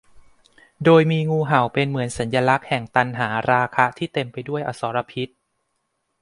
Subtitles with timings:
[0.85, 5.29] โดยมีงูเห่าเป็นเสมือนสัญลักษณ์แห่งตัณหาราคะที่เต็มไปด้วยอสรพิษ